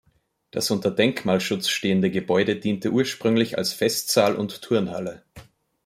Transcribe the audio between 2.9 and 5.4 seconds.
ursprünglich als Festsaal und Turnhalle.